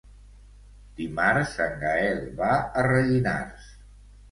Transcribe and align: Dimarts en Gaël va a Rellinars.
Dimarts 1.01 1.53
en 1.67 1.77
Gaël 1.85 2.25
va 2.41 2.51
a 2.57 2.89
Rellinars. 2.91 3.71